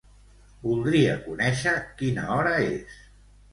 [0.63, 2.99] Voldria conèixer quina hora és.